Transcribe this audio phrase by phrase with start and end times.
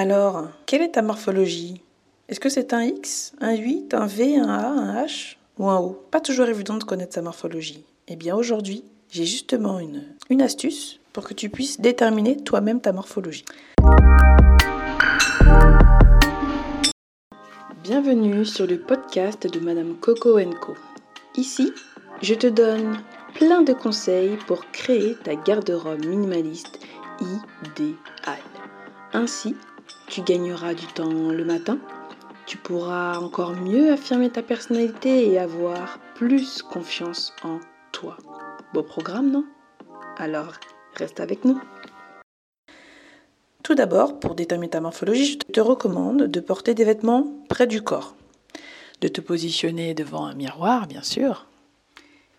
[0.00, 1.82] Alors, quelle est ta morphologie?
[2.28, 5.80] Est-ce que c'est un X, un 8, un V, un A, un H ou un
[5.80, 6.00] O?
[6.12, 7.84] Pas toujours évident de connaître sa morphologie.
[8.06, 12.92] Eh bien aujourd'hui, j'ai justement une, une astuce pour que tu puisses déterminer toi-même ta
[12.92, 13.44] morphologie.
[17.82, 20.76] Bienvenue sur le podcast de Madame Coco Co.
[21.34, 21.72] Ici,
[22.22, 23.02] je te donne
[23.34, 26.78] plein de conseils pour créer ta garde-robe minimaliste
[27.20, 28.38] idéale.
[29.12, 29.56] Ainsi,
[30.08, 31.78] tu gagneras du temps le matin,
[32.46, 37.60] tu pourras encore mieux affirmer ta personnalité et avoir plus confiance en
[37.92, 38.16] toi.
[38.72, 39.44] Beau programme, non?
[40.16, 40.54] Alors,
[40.94, 41.60] reste avec nous.
[43.62, 47.82] Tout d'abord, pour déterminer ta morphologie, je te recommande de porter des vêtements près du
[47.82, 48.14] corps,
[49.02, 51.46] de te positionner devant un miroir, bien sûr,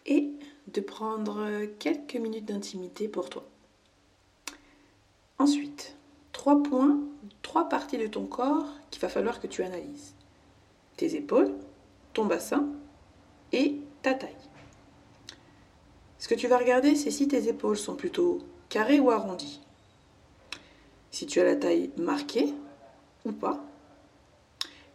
[0.07, 0.31] et
[0.73, 3.43] de prendre quelques minutes d'intimité pour toi.
[5.37, 5.95] Ensuite,
[6.31, 6.99] trois points,
[7.41, 10.13] trois parties de ton corps qu'il va falloir que tu analyses.
[10.97, 11.53] Tes épaules,
[12.13, 12.67] ton bassin
[13.51, 14.35] et ta taille.
[16.17, 19.61] Ce que tu vas regarder, c'est si tes épaules sont plutôt carrées ou arrondies
[21.11, 22.53] si tu as la taille marquée
[23.25, 23.63] ou pas.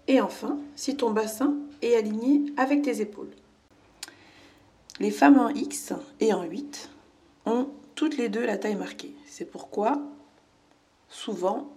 [0.06, 3.31] Et enfin, si ton bassin est aligné avec tes épaules.
[5.00, 6.91] Les femmes en X et en 8
[7.47, 9.15] ont toutes les deux la taille marquée.
[9.27, 10.00] C'est pourquoi,
[11.09, 11.73] souvent,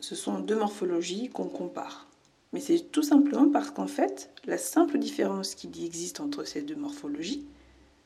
[0.00, 2.06] ce sont deux morphologies qu'on compare.
[2.52, 6.76] Mais c'est tout simplement parce qu'en fait, la simple différence qui existe entre ces deux
[6.76, 7.46] morphologies,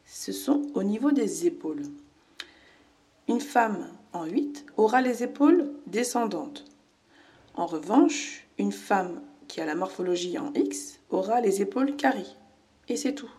[0.07, 1.85] ce sont au niveau des épaules.
[3.29, 6.65] Une femme en 8 aura les épaules descendantes.
[7.55, 12.27] En revanche, une femme qui a la morphologie en X aura les épaules carrées.
[12.89, 13.31] Et c'est tout.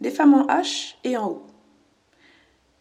[0.00, 1.46] Les femmes en H et en O.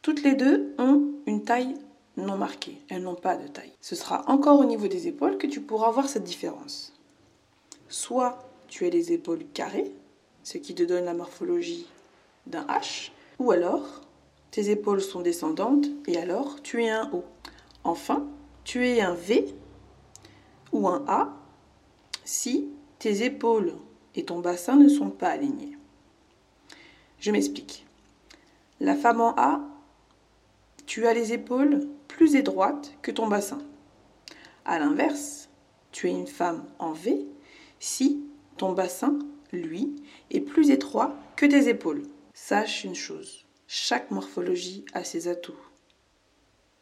[0.02, 1.76] Toutes les deux ont une taille
[2.22, 2.78] non marquée.
[2.90, 3.74] Elles n'ont pas de taille.
[3.82, 6.94] Ce sera encore au niveau des épaules que tu pourras voir cette différence.
[7.90, 9.92] Soit tu as les épaules carrées,
[10.44, 11.88] ce qui te donne la morphologie
[12.48, 14.02] d'un H, ou alors
[14.52, 17.24] tes épaules sont descendantes et alors tu es un O.
[17.84, 18.28] Enfin,
[18.64, 19.54] tu es un V
[20.72, 21.34] ou un A
[22.24, 22.70] si
[23.00, 23.74] tes épaules
[24.16, 25.78] et ton bassin ne sont pas alignés.
[27.20, 27.86] Je m'explique.
[28.80, 29.62] La femme en A,
[30.92, 33.60] tu as les épaules plus étroites que ton bassin.
[34.66, 35.48] A l'inverse,
[35.94, 37.26] tu es une femme en V
[37.80, 38.26] si
[38.58, 39.18] ton bassin,
[39.54, 39.96] lui,
[40.32, 42.04] est plus étroit que tes épaules.
[42.34, 45.56] Sache une chose, chaque morphologie a ses atouts.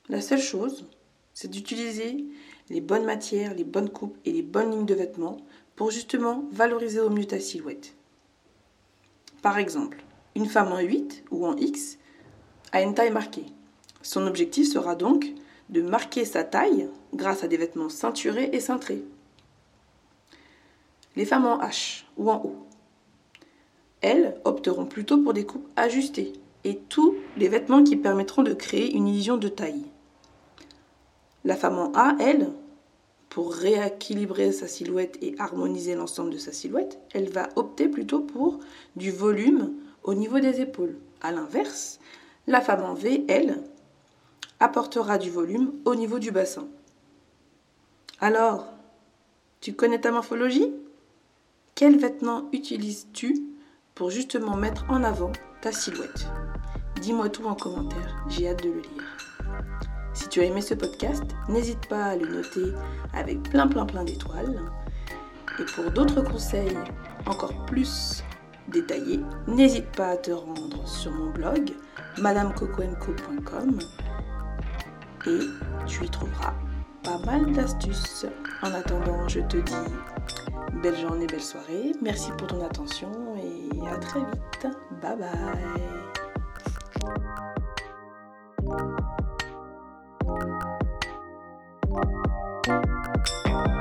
[0.08, 0.90] La seule chose,
[1.36, 2.26] c'est d'utiliser
[2.70, 5.38] les bonnes matières, les bonnes coupes et les bonnes lignes de vêtements
[5.76, 7.96] pour justement valoriser au mieux ta silhouette.
[9.44, 10.04] Par exemple,
[10.34, 12.00] une femme en 8 ou en X
[12.72, 13.46] a une taille marquée.
[14.02, 15.34] Son objectif sera donc
[15.70, 19.04] de marquer sa taille grâce à des vêtements ceinturés et cintrés.
[21.16, 22.56] Les femmes en H ou en O,
[24.02, 26.34] elles opteront plutôt pour des coupes ajustées
[26.64, 29.86] et tous les vêtements qui permettront de créer une illusion de taille.
[31.46, 32.52] La femme en A, elle,
[33.30, 38.60] pour rééquilibrer sa silhouette et harmoniser l'ensemble de sa silhouette, elle va opter plutôt pour
[38.96, 39.74] du volume
[40.04, 40.98] au niveau des épaules.
[41.22, 42.00] A l'inverse,
[42.48, 43.64] la femme en V, elle,
[44.60, 46.68] apportera du volume au niveau du bassin.
[48.20, 48.68] Alors,
[49.62, 50.74] tu connais ta morphologie?
[51.76, 53.42] Quels vêtements utilises-tu
[53.96, 55.32] pour justement mettre en avant
[55.62, 56.28] ta silhouette?
[57.02, 59.18] Dis-moi tout en commentaire, j'ai hâte de le lire.
[60.14, 62.74] Si tu as aimé ce podcast, n'hésite pas à le noter
[63.14, 64.60] avec plein plein plein d'étoiles.
[65.60, 66.78] Et pour d'autres conseils
[67.26, 68.24] encore plus
[68.68, 71.72] détaillés, n'hésite pas à te rendre sur mon blog
[72.18, 73.80] madamecocoenco.com
[75.30, 76.54] et tu y trouveras
[77.04, 78.26] pas mal d'astuces.
[78.62, 79.74] En attendant, je te dis
[80.82, 81.94] belle journée, belle soirée.
[82.02, 84.68] Merci pour ton attention et à très vite.
[85.02, 86.19] Bye bye.